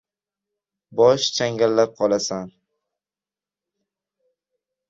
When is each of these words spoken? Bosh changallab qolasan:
Bosh 1.01 1.25
changallab 1.35 1.91
qolasan: 2.01 2.47